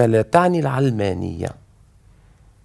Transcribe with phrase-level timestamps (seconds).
[0.00, 1.48] ما لا تعني العلمانية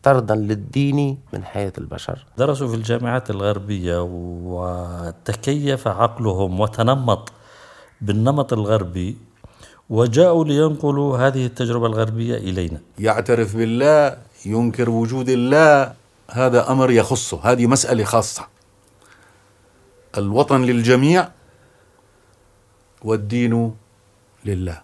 [0.04, 2.26] طردا للدين من حياة البشر.
[2.38, 4.04] درسوا في الجامعات الغربية
[4.44, 7.32] وتكيف عقلهم وتنمط
[8.02, 9.18] بالنمط الغربي
[9.90, 12.82] وجاءوا لينقلوا هذه التجربة الغربية إلينا.
[13.00, 15.94] يعترف بالله ينكر وجود الله
[16.32, 18.48] هذا أمر يخصه هذه مسألة خاصة.
[20.18, 21.30] الوطن للجميع
[23.02, 23.76] والدين
[24.46, 24.82] لله.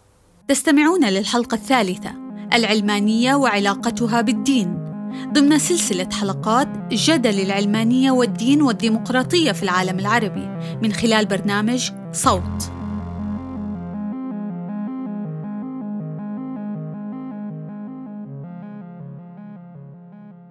[0.48, 2.25] تستمعون للحلقة الثالثة.
[2.56, 4.86] العلمانية وعلاقتها بالدين.
[5.34, 12.72] ضمن سلسلة حلقات جدل العلمانية والدين والديمقراطية في العالم العربي من خلال برنامج صوت.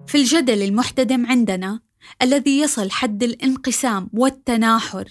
[0.07, 1.79] في الجدل المحتدم عندنا
[2.21, 5.07] الذي يصل حد الانقسام والتناحر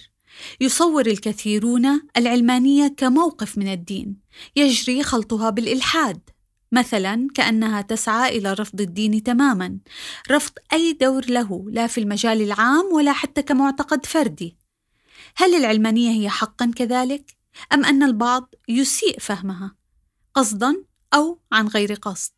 [0.61, 4.15] يصور الكثيرون العلمانية كموقف من الدين
[4.55, 6.34] يجري خلطها بالإلحاد.
[6.71, 9.77] مثلا كأنها تسعى إلى رفض الدين تماما
[10.31, 14.57] رفض أي دور له لا في المجال العام ولا حتى كمعتقد فردي.
[15.35, 17.35] هل العلمانية هي حقا كذلك؟
[17.73, 19.75] أم أن البعض يسيء فهمها؟
[20.33, 22.33] قصدا أو عن غير قصد؟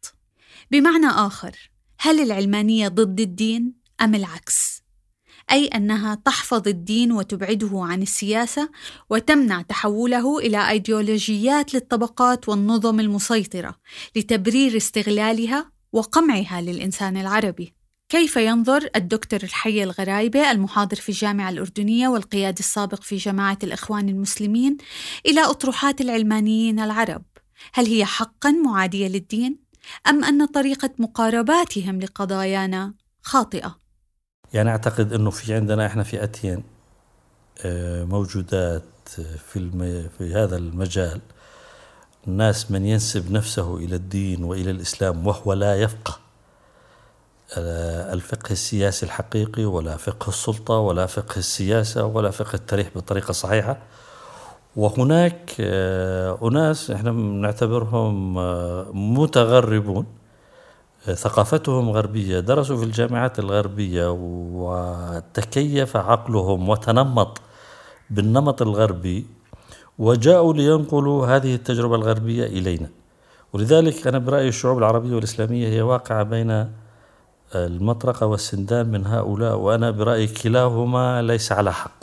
[0.72, 4.77] بمعنى آخر هل العلمانية ضد الدين أم العكس؟
[5.52, 8.70] أي أنها تحفظ الدين وتبعده عن السياسة
[9.09, 13.75] وتمنع تحوله إلى إيديولوجيات للطبقات والنظم المسيطرة
[14.16, 17.73] لتبرير استغلالها وقمعها للإنسان العربي
[18.09, 24.78] كيف ينظر الدكتور الحي الغرايبة المحاضر في الجامعة الأردنية والقيادي السابق في جماعة الإخوان المسلمين
[25.25, 27.23] إلى أطروحات العلمانيين العرب؟
[27.73, 29.59] هل هي حقا معادية للدين؟
[30.08, 33.87] أم أن طريقة مقارباتهم لقضايانا خاطئة؟
[34.53, 36.64] يعني أعتقد أنه في عندنا إحنا فئتين
[37.66, 38.84] آه، موجودات
[39.48, 40.09] في, الم...
[40.17, 41.22] في هذا المجال.
[42.28, 46.18] الناس من ينسب نفسه إلى الدين وإلى الإسلام وهو لا يفقه
[47.58, 53.78] آه، الفقه السياسي الحقيقي ولا فقه السلطة ولا فقه السياسة ولا فقه التاريخ بطريقة صحيحة.
[54.75, 58.34] وهناك آه، أناس إحنا نعتبرهم
[59.19, 60.06] متغربون.
[61.06, 64.12] ثقافتهم غربية درسوا في الجامعات الغربية
[64.53, 67.41] وتكيف عقلهم وتنمط
[68.09, 69.25] بالنمط الغربي
[70.00, 72.90] وجاءوا لينقلوا هذه التجربة الغربية إلينا.
[73.53, 76.72] ولذلك أنا برأيي الشعوب العربية والإسلامية هي واقعة بين
[77.56, 81.97] المطرقة والسندان من هؤلاء وأنا برأيي كلاهما ليس على حق.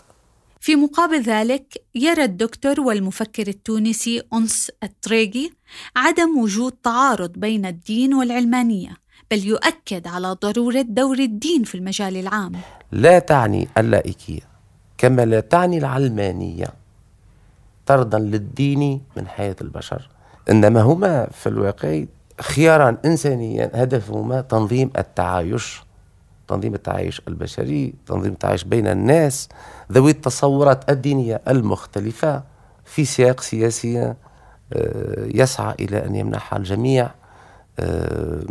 [0.64, 5.54] في مقابل ذلك يرى الدكتور والمفكر التونسي أنس التريجي
[5.97, 8.97] عدم وجود تعارض بين الدين والعلمانية
[9.30, 12.52] بل يؤكد على ضرورة دور الدين في المجال العام.
[12.92, 14.41] لا تعني اللائكية
[14.98, 16.69] كما لا تعني العلمانية.
[17.86, 20.10] طردا للدين من حياة البشر.
[20.50, 22.04] إنما هما في الواقع
[22.41, 25.82] خيارا إنسانيا هدفهما تنظيم التعايش.
[26.49, 29.49] تنظيم التعايش البشري تنظيم التعايش بين الناس
[29.93, 32.43] ذوي التصورات الدينية المختلفة
[32.84, 34.15] في سياق سياسي
[34.72, 37.10] آه، يسعى إلى أن يمنح الجميع
[37.78, 38.44] آه،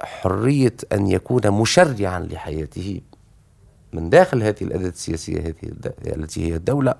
[0.00, 3.00] حرية أن يكون مشرعا لحياته
[3.92, 5.54] من داخل هذه الأداة السياسية هذه
[6.06, 6.94] التي هي الدولة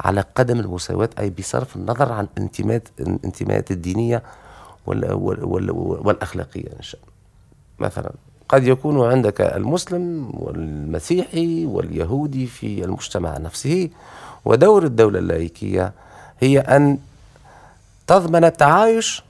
[0.00, 4.22] على قدم المساواة أي بصرف النظر عن انتماءات الانتماءات الدينية
[4.86, 7.00] والأخلاقية إن شاء
[7.78, 8.12] مثلا
[8.54, 13.88] قد يكون عندك المسلم والمسيحي واليهودي في المجتمع نفسه
[14.44, 15.92] ودور الدولة اللائكية
[16.40, 16.98] هي أن
[18.06, 19.22] تضمن التعايش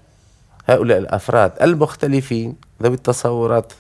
[0.69, 3.73] هؤلاء الأفراد المختلفين ذوي التصورات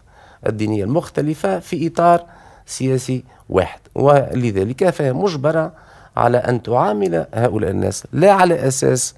[0.47, 2.25] الدينية المختلفة في إطار
[2.67, 3.81] سياسي واحد.
[3.95, 5.73] ولذلك فهي مجبرة
[6.17, 9.15] على أن تعامل هؤلاء الناس لا على أساس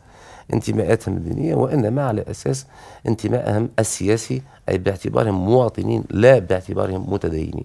[0.52, 2.66] انتماءاتهم الدينية وإنما على أساس
[3.08, 7.64] انتمائهم السياسي أي باعتبارهم مواطنين لا باعتبارهم متدينين.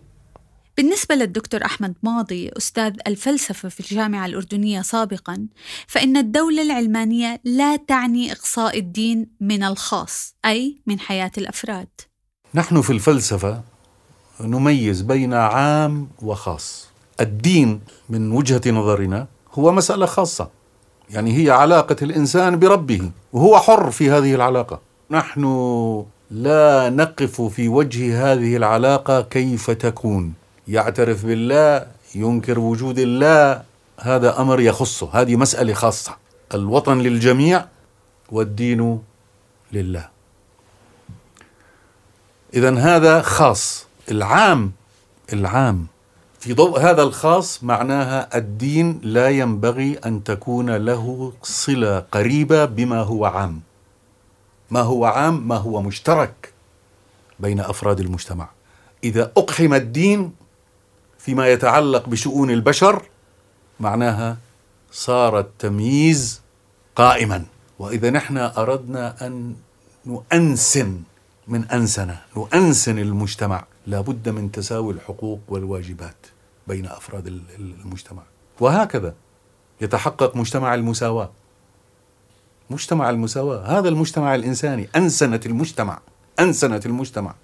[0.77, 5.47] بالنسبة للدكتور أحمد ماضي أستاذ الفلسفة في الجامعة الأردنية سابقا
[5.87, 11.87] فإن الدولة العلمانية لا تعني إقصاء الدين من الخاص أي من حياة الأفراد.
[12.53, 13.61] نحن في الفلسفة
[14.41, 16.87] نميز بين عام وخاص.
[17.21, 20.49] الدين من وجهة نظرنا هو مسألة خاصة
[21.09, 24.81] يعني هي علاقة الإنسان بربه وهو حر في هذه العلاقة.
[25.11, 25.43] نحن
[26.31, 30.33] لا نقف في وجه هذه العلاقة كيف تكون؟
[30.67, 33.63] يعترف بالله ينكر وجود الله
[33.99, 36.15] هذا أمر يخصه هذه مسألة خاصة.
[36.53, 37.65] الوطن للجميع
[38.31, 38.99] والدين
[39.73, 40.09] لله.
[42.53, 43.85] اذا هذا خاص.
[44.11, 44.71] العام
[45.33, 45.87] العام.
[46.39, 53.25] في ضوء هذا الخاص معناها الدين لا ينبغي أن تكون له صلة قريبة بما هو
[53.25, 53.61] عام.
[54.71, 56.53] ما هو عام ما هو مشترك
[57.39, 58.49] بين أفراد المجتمع.
[59.03, 60.31] إذا أقحم الدين
[61.19, 63.03] فيما يتعلق بشؤون البشر
[63.79, 64.37] معناها
[64.91, 66.41] صار التمييز
[66.95, 67.45] قائما.
[67.79, 69.55] وإذا نحن أردنا أن
[70.05, 71.01] نؤنسن
[71.47, 76.15] من انسنه نؤنسن المجتمع لابد من تساوي الحقوق والواجبات
[76.67, 78.21] بين أفراد ال- ال- المجتمع.
[78.59, 79.13] وهكذا
[79.81, 81.29] يتحقق مجتمع المساواة.
[82.71, 83.79] مجتمع المساواة.
[83.79, 84.89] هذا المجتمع الإنساني.
[84.95, 85.99] انسنه المجتمع.
[86.39, 87.35] انسنه المجتمع.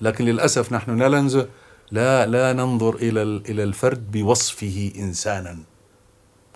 [0.00, 1.48] لكن للأسف نحن لا ننظر
[1.90, 5.58] لا لا ننظر إلى ال- إلى الفرد بوصفه انسانا.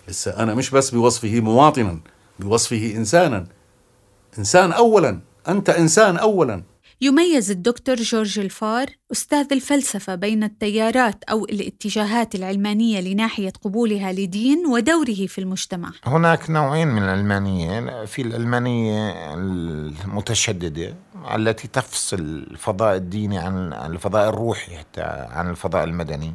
[0.09, 2.00] لسه أنا مش بس بوصفه مواطنا
[2.38, 3.47] بوصفه انسانا.
[4.38, 5.21] إنسان اولا.
[5.49, 6.62] أنت إنسان اولا.
[7.01, 15.27] يميز الدكتور جورج الفار أستاذ الفلسفة بين التيارات أو الاتجاهات العلمانية لناحية قبولها لدين ودوره
[15.27, 15.91] في المجتمع.
[16.05, 20.95] هناك نوعين من العلمانية في العلمانية المتشددة
[21.35, 22.19] التي تفصل
[22.51, 26.35] الفضاء الديني عن الفضاء الروحي حتى عن الفضاء المدني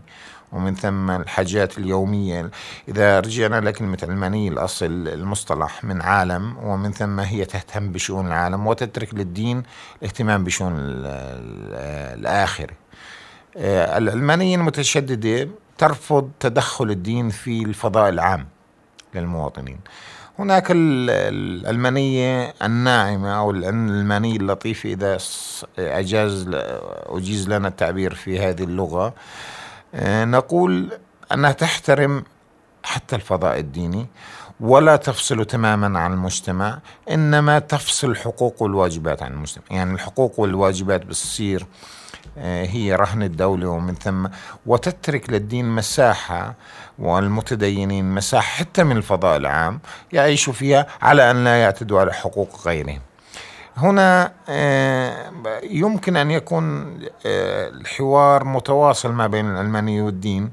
[0.52, 2.50] ومن ثم الحاجات اليومية.
[2.88, 9.14] إذا رجعنا لكلمة علمانية الأصل المصطلح من عالم ومن ثم هي تهتم بشؤون العالم وتترك
[9.14, 9.64] للدين
[10.02, 12.74] الاهتمام بشؤون ال- ال- الآخرة
[13.58, 18.48] آه، العلمانية المتشددة ترفض تدخل الدين في الفضاء العام
[19.16, 19.80] للمواطنين.
[20.40, 25.18] هناك ال- العلمانية الناعمة أو العلمانية اللطيفة إذا
[25.80, 26.50] أجاز
[27.06, 29.14] أجيز لنا التعبير في هذه اللغة.
[30.04, 30.92] نقول
[31.34, 32.24] أنها تحترم
[32.84, 34.08] حتى الفضاء الديني
[34.60, 36.80] ولا تفصل تماما عن المجتمع
[37.12, 39.64] إنما تفصل الحقوق والواجبات عن المجتمع.
[39.72, 41.66] يعني الحقوق والواجبات بتصير
[42.38, 44.28] آه، هي رهن الدولة ومن ثم
[44.66, 46.56] وتترك للدين مساحة
[47.00, 49.80] والمتدينين مساحة حتى من الفضاء العام
[50.14, 53.02] يعيشوا فيها على أن لا يعتدوا على حقوق غيرهم.
[53.82, 55.32] هنا آه،
[55.64, 60.52] يمكن أن يكون آه، الحوار متواصل ما بين العلمانية والدين.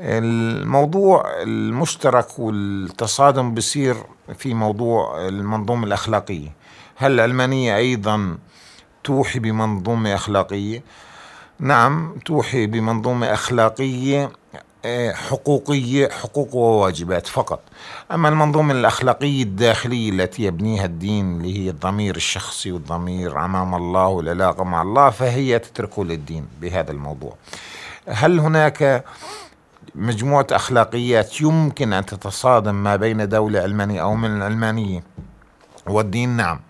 [0.00, 3.96] الموضوع المشترك والتصادم بصير
[4.38, 6.48] في موضوع المنظومة الأخلاقية.
[6.96, 8.38] هل العلمانية أيضا
[9.04, 10.82] توحي بمنظومة أخلاقية؟
[11.58, 14.30] نعم توحي بمنظومة أخلاقية.
[15.12, 17.60] حقوقية حقوق وواجبات فقط.
[18.12, 24.64] أما المنظومة الأخلاقية الداخلية التي يبنيها الدين اللي هي الضمير الشخصي والضمير أمام الله والعلاقة
[24.64, 27.34] مع الله فهي تتركه للدين بهذا الموضوع.
[28.08, 29.04] هل هناك
[29.94, 35.02] مجموعة أخلاقيات يمكن أن تتصادم ما بين دولة علمانية أو من العلمانية
[35.86, 36.60] والدين نعم.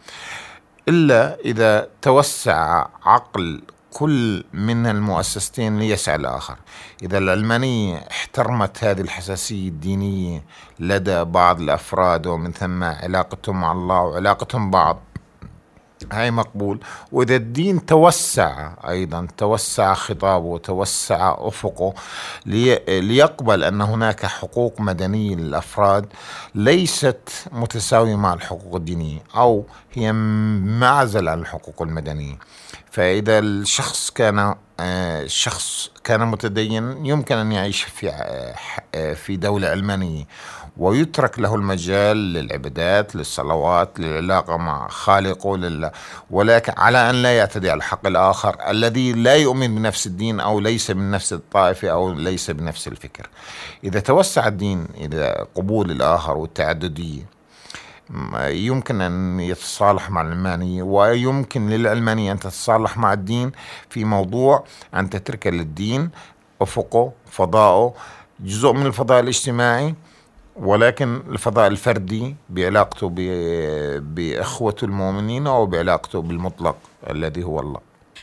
[0.88, 3.62] إلا إذا توسع عقل
[3.98, 6.56] كل من المؤسستين ليسعى الآخر
[7.02, 10.44] إذا العلمانية احترمت هذه الحساسية الدينية
[10.78, 15.00] لدى بعض الأفراد ومن ثم علاقتهم مع الله وعلاقتهم بعض
[16.12, 16.80] هاي مقبول.
[17.12, 21.94] وإذا الدين توسع أيضا توسع خطابه وتوسع أفقه
[22.46, 26.06] لي ليقبل أن هناك حقوق مدنية للأفراد
[26.54, 32.38] ليست متساوية مع الحقوق الدينية أو هي معزل عن الحقوق المدنية.
[32.90, 38.54] فإذا الشخص كان آه، شخص كان متدين يمكن أن يعيش في آه،
[38.94, 40.24] آه، في دولة علمانية.
[40.78, 45.90] ويترك له المجال للعبادات للصلوات للعلاقة مع خالقه لله
[46.30, 50.90] ولكن على أن لا يعتدي على حق الآخر الذي لا يؤمن بنفس الدين أو ليس
[50.90, 53.28] من نفس الطائفة أو ليس بنفس الفكر.
[53.84, 57.38] إذا توسع الدين إلى قبول الآخر والتعددية
[58.46, 63.52] يمكن أن يتصالح مع العلمانية ويمكن للعلمانية أن تتصالح مع الدين
[63.90, 64.64] في موضوع
[64.94, 66.10] أن تترك للدين
[66.60, 67.94] أفقه فضاءه
[68.40, 69.94] جزء من الفضاء الاجتماعي
[70.60, 73.08] ولكن الفضاء الفردي بعلاقته
[74.00, 76.76] بإخوته المؤمنين أو بعلاقته بالمطلق
[77.10, 77.80] الذي هو الله.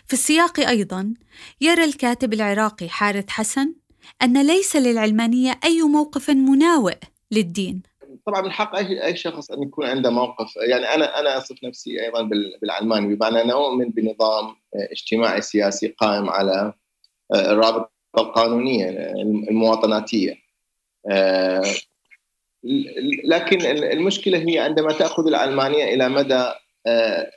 [0.08, 1.13] في السياق أيضا
[1.62, 3.74] يرى الكاتب العراقي حارث حسن
[4.22, 6.98] أن ليس للعلمانية أي موقف مناوئ
[7.32, 7.82] للدين.
[8.27, 12.06] طبعا من حق اي أي شخص أن يكون عنده موقف يعني أنا أنا أصف نفسي
[12.06, 14.56] أيضا بال- بالعلماني بمعنى أنا اؤمن بنظام
[14.92, 16.74] اجتماعي سياسي قائم على
[17.36, 18.89] الرابطه القانونية
[19.50, 20.34] المواطناتية.
[21.12, 21.63] آه،
[23.24, 26.51] لكن المشكلة هي عندما تأخذ العلمانيه إلى مدى
[26.88, 27.31] آه،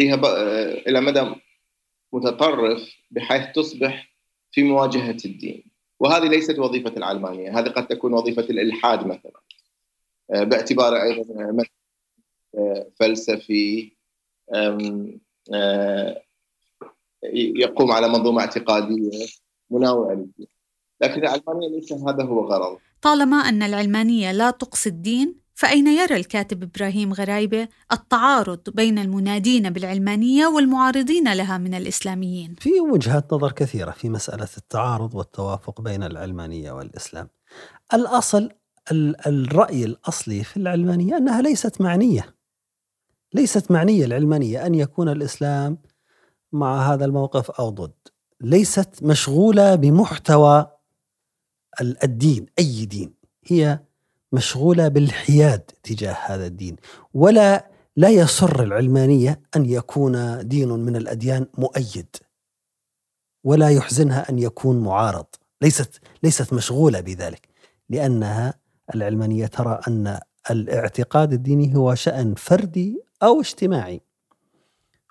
[0.00, 1.34] آه، إلى مدى
[2.12, 4.10] متطرف بحيث تصبح
[4.52, 5.64] في مواجهة الدين.
[6.00, 9.40] وهذه ليست وظيفة العلمانيه هذه قد تكون وظيفة الإلحاد مثلا
[10.30, 11.64] آه، باعتباره أيضا
[13.00, 13.92] فلسفي
[17.32, 19.26] يقوم على منظومة اعتقادية
[19.70, 20.46] مناوئة للدين.
[21.00, 22.78] لكن العلمانيه ليس هذا هو غرض.
[23.02, 30.46] طالما أن العلمانية لا تقصي الدين فأين يرى الكاتب إبراهيم غرايبة التعارض بين المنادين بالعلمانية
[30.46, 37.28] والمعارضين لها من الإسلاميين؟ في وجهات نظر كثيرة في مسألة التعارض والتوافق بين العلمانية والإسلام.
[37.94, 38.50] الأصل
[39.26, 42.34] الرأي الأصلي في العلمانية أنها ليست معنية.
[43.34, 45.78] ليست معنية العلمانية أن يكون الإسلام
[46.52, 47.92] مع هذا الموقف أو ضد.
[48.40, 50.66] ليست مشغولة بمحتوى
[51.80, 53.14] الدين أي دين
[53.46, 53.80] هي
[54.32, 56.76] مشغولة بالحياد تجاه هذا الدين.
[57.14, 62.16] ولا لا يسر العلمانية أن يكون دين من الأديان مؤيد.
[63.44, 65.26] ولا يحزنها أن يكون معارض.
[65.62, 67.48] ليست ليست مشغولة بذلك.
[67.88, 68.54] لأنها
[68.94, 74.00] العلمانية ترى أن الاعتقاد الديني هو شأن فردي أو اجتماعي.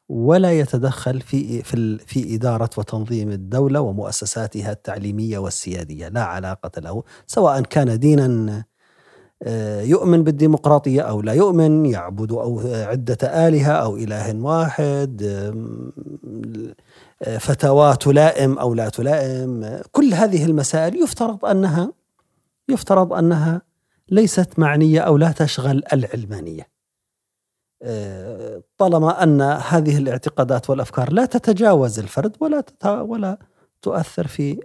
[0.09, 7.61] ولا يتدخل في في في إدارة وتنظيم الدولة ومؤسساتها التعليمية والسيادية، لا علاقة له سواء
[7.61, 8.63] كان دينا
[9.43, 15.23] آه، يؤمن بالديمقراطية أو لا يؤمن، يعبد أو عدة آلهة أو إله واحد،
[17.23, 21.93] آه، فتوى تلائم أو لا تلائم، كل هذه المسائل يفترض أنها
[22.69, 23.61] يفترض أنها
[24.09, 26.78] ليست معنية أو لا تشغل العلمانية.
[28.77, 33.37] طالما أن هذه الاعتقادات والأفكار لا تتجاوز الفرد ولا ولا
[33.81, 34.59] تؤثر في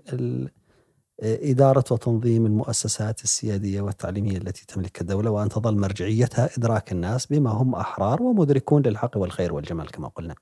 [1.23, 7.75] إدارة وتنظيم المؤسسات السيادية والتعليمية التي تملكها الدولة وأن تظل مرجعيتها إدراك الناس بما هم
[7.75, 10.35] أحرار ومدركون للحق والخير والجمال كما قلنا.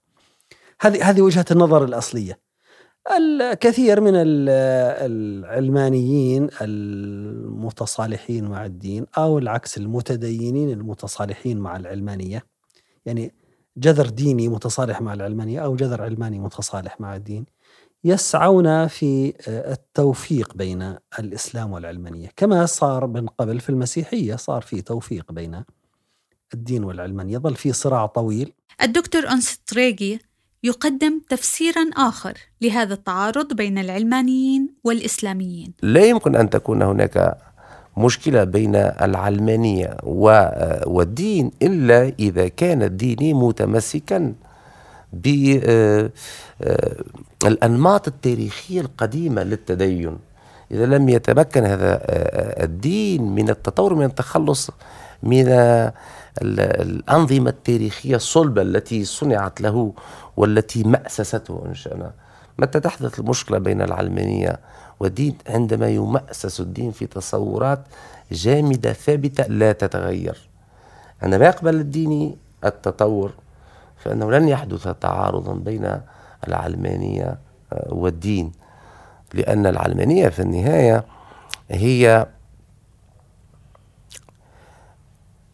[0.81, 2.39] هذه هذه وجهة النظر الأصلية.
[3.17, 4.13] الكثير من
[5.05, 12.52] العلمانيين المتصالحين مع الدين أو العكس المتدينين المتصالحين مع العلمانية
[13.07, 13.35] يعني
[13.77, 17.47] جذر ديني متصالح مع العلمانية أو جذر علماني متصالح مع الدين
[18.05, 25.33] يسعون في التوفيق بين الإسلام والعلمانية كما صار من قبل في المسيحية صار في توفيق
[25.33, 25.65] بين
[26.55, 28.53] الدين والعلمانية ظل في صراع طويل.
[28.83, 30.21] الدكتور أنس تريجي
[30.63, 35.75] يقدم تفسيرا آخر لهذا التعارض بين العلمانيين والإسلاميين.
[35.83, 37.39] لا يمكن أن تكون هناك
[37.97, 39.97] مشكلة بين العلمانية
[40.87, 44.35] والدين إلا إذا كان الدين متمسكا
[47.43, 50.19] بالأنماط التاريخية القديمة للتدين.
[50.71, 52.01] إذا لم يتمكن هذا
[52.65, 54.71] الدين من التطور من التخلص
[55.23, 55.45] من
[56.43, 59.93] الأنظمة التاريخية الصلبة التي صنعت له
[60.37, 62.13] والتي مأسسته إن شاء
[62.59, 64.61] متى تحدث المشكلة بين العلمانية
[65.03, 67.81] والدين عندما يمأسس الدين في تصورات
[68.33, 70.49] جامدة ثابتة لا تتغير.
[71.23, 73.33] عندما يقبل الدين التطور
[73.97, 76.01] فإنه لن يحدث تعارضا بين
[76.49, 77.39] العلمانية
[77.73, 78.53] آه، والدين.
[79.35, 81.05] لأن العلمانية في النهاية
[81.71, 82.27] هي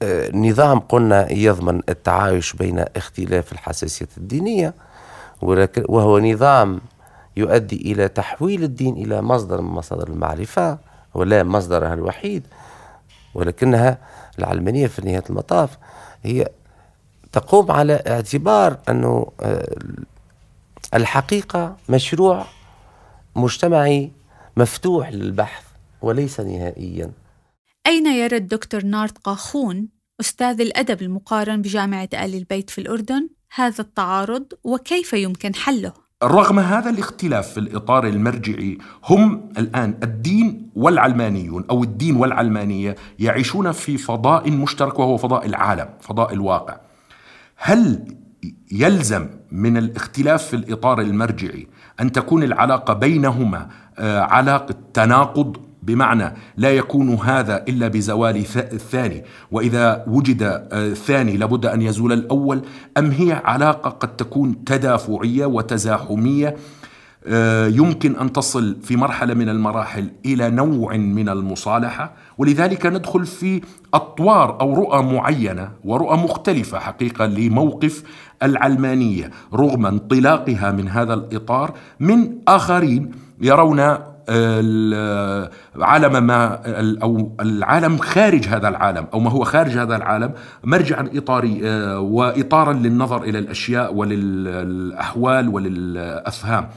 [0.03, 4.75] آه، نظام قلنا يضمن التعايش بين اختلاف الحساسية الدينية
[5.89, 6.81] وهو نظام
[7.39, 10.79] يؤدي إلى تحويل الدين إلى مصدر من مصادر المعرفة
[11.15, 12.47] ولا مصدرها الوحيد
[13.35, 13.99] ولكنها
[14.39, 15.79] العلمانية في نهاية المطاف
[16.23, 16.49] هي
[17.33, 19.77] تقوم على اعتبار أنه آه،
[20.95, 22.47] الحقيقة مشروع
[23.37, 24.13] مجتمعي
[24.57, 25.65] مفتوح للبحث
[26.03, 27.11] وليس نهائيا
[27.87, 29.89] أين يرى الدكتور نارت قاخون
[30.21, 36.91] أستاذ الأدب المقارن بجامعة آل البيت في الأردن هذا التعارض وكيف يمكن حله؟ رغم هذا
[36.91, 44.99] الاختلاف في الإطار المرجعي هم الآن الدين والعلمانيون أو الدين والعلمانية يعيشون في فضاء مشترك
[44.99, 46.77] وهو فضاء العالم فضاء الواقع.
[47.57, 48.15] هل
[48.73, 51.67] يلزم من الاختلاف في الإطار المرجعي
[52.01, 59.25] أن تكون العلاقة بينهما آه، علاقة تناقض؟ بمعنى لا يكون هذا إلا بزوال الثاني.
[59.51, 62.63] وإذا وجد الثاني لابد أن يزول الأول
[62.99, 66.57] أم هي علاقة قد تكون تدافعية وتزاحمية؟
[67.27, 72.13] آه، يمكن أن تصل في مرحلة من المراحل إلى نوع من المصالحة.
[72.39, 73.61] ولذلك ندخل في
[73.95, 78.03] أطوار أو رؤى معينة ورؤى مختلفة حقيقة لموقف
[78.43, 81.75] العلمانية رغم انطلاقها من هذا الإطار.
[82.01, 83.99] من آخرين يرون
[85.81, 86.61] عالم ما
[87.03, 90.33] أو العالم خارج هذا العالم أو ما هو خارج هذا العالم
[90.65, 96.69] مرجعا إطاري آه، واطارا للنظر إلى الأشياء وللأحوال وللأفهام.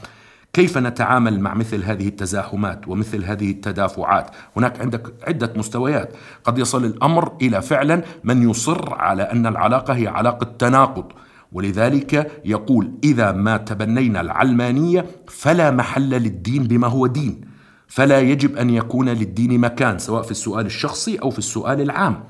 [0.53, 6.13] كيف نتعامل مع مثل هذه التزاحمات ومثل هذه التدافعات؟ هناك عندك عدة مستويات.
[6.43, 11.05] قد يصل الأمر إلى فعلا من يصر على أن العلاقة هي علاقة تناقض.
[11.51, 17.41] ولذلك يقول إذا ما تبنينا العلمانية فلا محل للدين بما هو دين
[17.87, 22.23] فلا يجب أن يكون للدين مكان سواء في السؤال الشخصي أو في السؤال العام.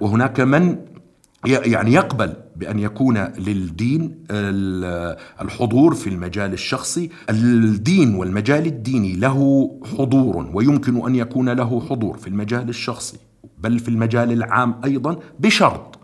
[0.00, 0.76] وهناك من
[1.46, 4.24] يعني يقبل بأن يكون للدين
[5.40, 7.10] الحضور في المجال الشخصي.
[7.30, 13.18] الدين والمجال الديني له حضور ويمكن أن يكون له حضور في المجال الشخصي
[13.58, 15.99] بل في المجال العام أيضا بشرط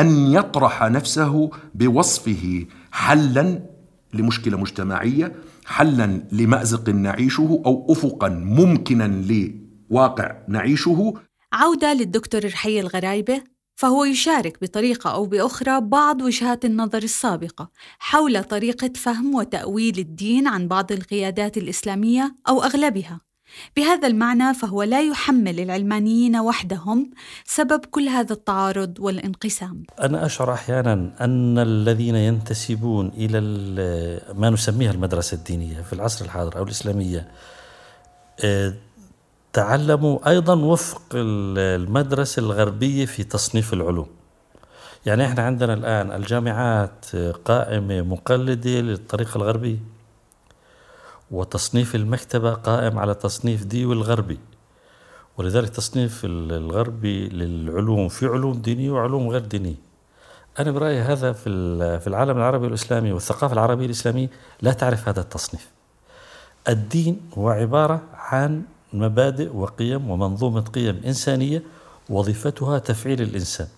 [0.00, 3.62] أن يطرح نفسه بوصفه حلا
[4.14, 5.32] لمشكلة مجتمعية
[5.66, 9.22] حلا لمأزق نعيشه أو أفقا ممكنا
[9.90, 11.14] لواقع نعيشه
[11.52, 13.42] عودة للدكتور رحي الغرايبة
[13.76, 20.68] فهو يشارك بطريقة أو بأخرى بعض وجهات النظر السابقة حول طريقة فهم وتأويل الدين عن
[20.68, 23.29] بعض القيادات الإسلامية أو أغلبها.
[23.76, 27.10] بهذا المعنى فهو لا يحمل العلمانيين وحدهم
[27.44, 29.82] سبب كل هذا التعارض والانقسام.
[30.00, 33.40] أنا أشعر أحيانا أن الذين ينتسبون إلى
[34.34, 37.28] ما نسميها المدرسة الدينية في العصر الحاضر أو الإسلامية
[38.44, 38.74] آه،
[39.52, 44.06] تعلموا أيضا وفق المدرسة الغربية في تصنيف العلوم
[45.06, 49.78] يعني إحنا عندنا الآن الجامعات قائمة مقلدة للطريقة الغربية
[51.30, 54.38] وتصنيف المكتبة قائم على تصنيف ديوي الغربي
[55.38, 59.74] ولذلك تصنيف الغربي للعلوم في علوم دينية وعلوم غير دينية.
[60.58, 64.30] أنا برأيي هذا في العالم العربي والإسلامي والثقافة العربية الإسلامية
[64.62, 65.70] لا تعرف هذا التصنيف.
[66.68, 71.62] الدين هو عبارة عن مبادئ وقيم ومنظومة قيم إنسانية
[72.08, 73.68] وظيفتها تفعيل الإنسان.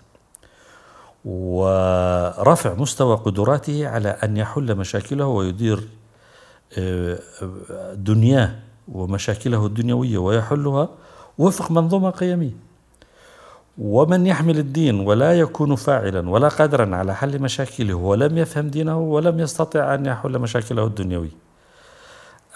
[1.25, 5.89] ورفع مستوى قدراته على أن يحل مشاكله ويدير
[7.95, 8.55] دنياه
[8.93, 10.89] ومشاكله الدنيوية ويحلها
[11.39, 12.57] وفق منظومة قيمية.
[13.79, 19.41] ومن يحمل الدين ولا يكون فاعلا ولا قادرا على حل مشاكله ولم يفهم دينه ولم
[19.41, 21.43] يستطع أن يحل مشاكله الدنيوية.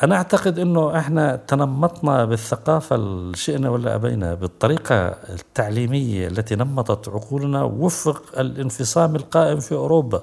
[0.02, 8.38] أنا أعتقد أنه إحنا تنمطنا بالثقافة شئنا ولا أبينا بالطريقة التعليمية التي نمطت عقولنا وفق
[8.38, 10.22] الانفصام القائم في أوروبا.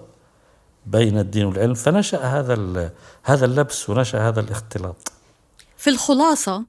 [0.85, 2.91] بين الدين والعلم فنشأ هذا
[3.23, 5.11] هذا اللبس ونشأ هذا الاختلاط.
[5.77, 6.65] في الخلاصة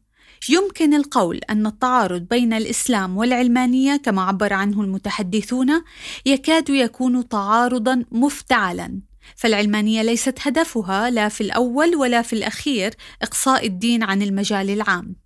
[0.48, 5.82] يمكن القول أن التعارض بين الإسلام والعلمانية كما عبر عنه المتحدثون
[6.26, 9.00] يكاد يكون تعارضا مفتعلا.
[9.36, 15.16] فالعلمانية ليست هدفها لا في الأول ولا في الأخير إقصاء الدين عن المجال العام.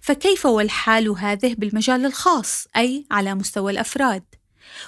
[0.00, 4.24] فكيف والحال هذه بالمجال الخاص أي على مستوى الأفراد؟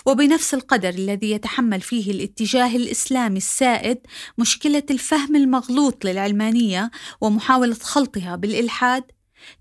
[0.06, 3.98] وبنفس القدر الذي يتحمل فيه الاتجاه الإسلامي السائد
[4.38, 9.04] مشكلة الفهم المغلوط للعلمانية ومحاولة خلطها بالإلحاد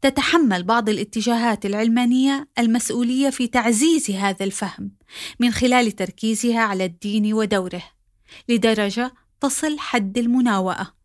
[0.02, 4.92] تتحمل بعض الاتجاهات العلمانية المسؤولية في تعزيز هذا الفهم
[5.40, 7.84] من خلال تركيزها على الدين ودوره
[8.50, 10.96] لدرجة تصل حد المناوئة.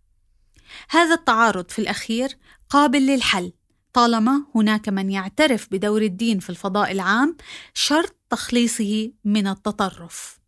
[0.91, 2.39] هذا التعارض في الأخير
[2.71, 3.53] قابل للحل
[3.93, 7.37] طالما هناك من يعترف بدور الدين في الفضاء العام
[7.75, 10.41] شرط تخليصه من التطرف.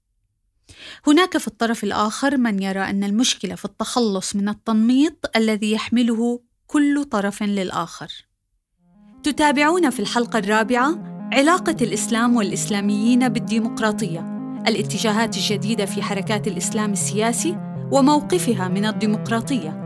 [1.07, 7.05] هناك في الطرف الآخر من يرى أن المشكلة في التخلص من التنميط الذي يحمله كل
[7.05, 8.12] طرف للآخر.
[9.23, 14.21] تتابعون في الحلقة الرابعة علاقة الإسلام والإسلاميين بالديمقراطية
[14.66, 17.59] الاتجاهات الجديدة في حركات الإسلام السياسي
[17.92, 19.83] وموقفها من الديمقراطية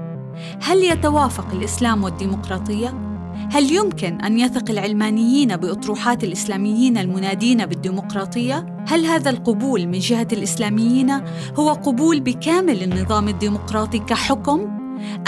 [0.63, 3.16] هل يتوافق الإسلام والديمقراطية
[3.51, 11.11] هل يمكن أن يثق العلمانيين بأطروحات الإسلاميين المنادين بالديمقراطية؟ هل هذا القبول من جهة الإسلاميين
[11.57, 14.61] هو قبول بكامل النظام الديمقراطي كحكم؟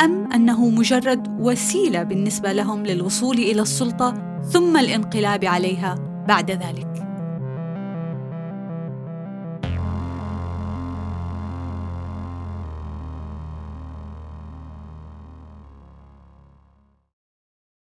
[0.05, 5.95] أم أنه مجرد وسيلة بالنسبة لهم للوصول إلى السلطة ثم الانقلاب عليها
[6.29, 7.08] بعد ذلك؟